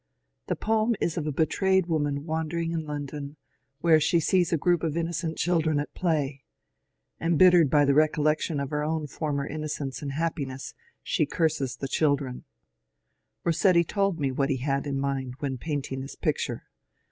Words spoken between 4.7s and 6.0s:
of innocent children at